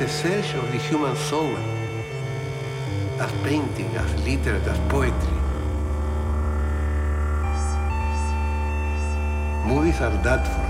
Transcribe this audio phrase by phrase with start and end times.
[0.00, 1.56] A search of the human soul
[3.18, 5.38] as painting, as literature, as poetry.
[9.66, 10.67] Movies are that for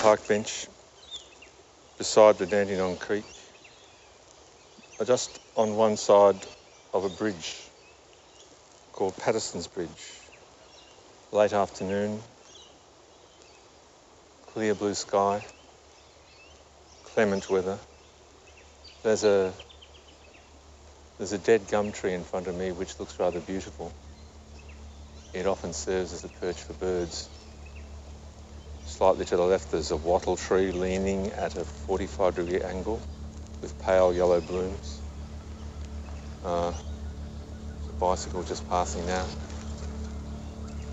[0.00, 0.66] park bench
[1.98, 3.24] beside the Dandenong Creek.
[4.98, 6.38] Uh, just on one side
[6.94, 7.58] of a bridge
[8.94, 9.88] called Patterson's Bridge.
[11.32, 12.18] Late afternoon,
[14.54, 15.42] clear blue sky,
[17.04, 17.78] clement weather.
[19.02, 19.52] There's a
[21.18, 23.92] there's a dead gum tree in front of me which looks rather beautiful.
[25.34, 27.28] It often serves as a perch for birds.
[29.00, 33.00] Slightly to the left there's a wattle tree leaning at a 45 degree angle
[33.62, 35.00] with pale yellow blooms.
[36.44, 36.74] Uh,
[37.88, 39.24] a bicycle just passing now.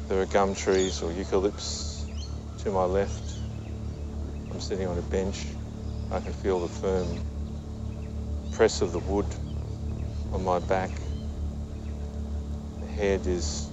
[0.07, 2.05] There are gum trees or eucalypts
[2.59, 3.39] to my left.
[4.51, 5.45] I'm sitting on a bench.
[6.09, 7.07] I can feel the firm
[8.53, 9.27] press of the wood
[10.31, 10.91] on my back.
[12.79, 13.67] The head is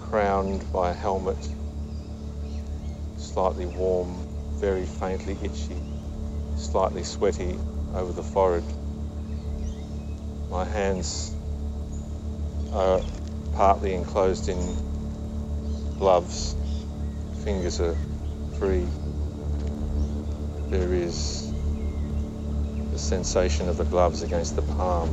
[0.00, 1.38] crowned by a helmet,
[3.32, 4.14] slightly warm,
[4.60, 5.80] very faintly itchy,
[6.56, 7.58] slightly sweaty
[7.94, 8.64] over the forehead.
[10.50, 11.34] My hands
[12.74, 13.00] are
[13.54, 14.58] partly enclosed in
[15.98, 16.54] gloves.
[17.42, 17.96] Fingers are
[18.58, 18.86] free.
[20.68, 21.50] There is
[22.92, 25.08] the sensation of the gloves against the palm.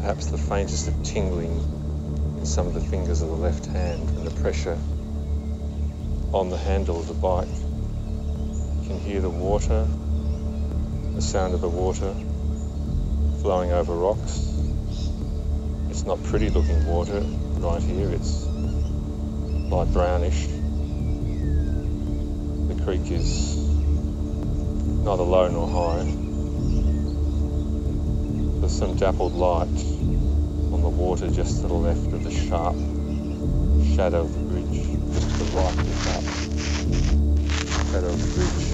[0.00, 1.60] Perhaps the faintest of tingling
[2.38, 4.76] in some of the fingers of the left hand and the pressure
[6.36, 7.48] on the handle of the bike.
[7.48, 9.86] You can hear the water,
[11.14, 12.14] the sound of the water
[13.40, 14.52] flowing over rocks.
[15.88, 20.46] It's not pretty looking water right here, it's light brownish.
[22.68, 26.04] The creek is neither low nor high.
[28.60, 32.76] There's some dappled light on the water just to the left of the sharp
[33.96, 34.45] shadow
[35.58, 38.68] of the bridge, just to the right of the sharp shadow bridge.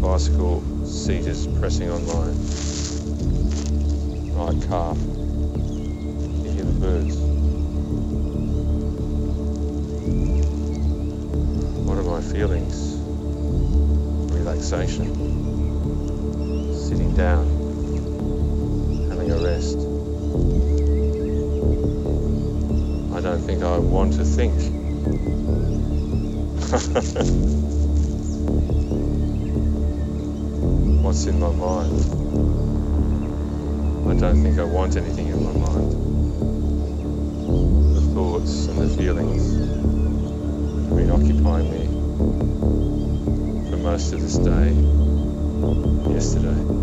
[0.00, 2.26] Bicycle seat is pressing on my
[4.34, 4.98] right calf.
[6.42, 7.16] You hear the birds.
[11.84, 12.96] What are my feelings?
[14.32, 15.06] Relaxation.
[16.74, 17.46] Sitting down.
[19.10, 19.78] Having a rest.
[23.14, 24.73] I don't think I want to think.
[31.04, 31.92] What's in my mind?
[34.08, 35.92] I don't think I want anything in my mind.
[37.94, 39.58] The thoughts and the feelings
[40.88, 41.86] have been occupying me
[43.68, 44.72] for most of this day,
[46.14, 46.74] yesterday.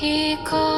[0.00, 0.77] He called.